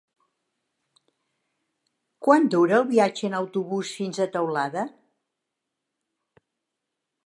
[2.27, 4.91] Quant dura el viatge en autobús fins a Teulada?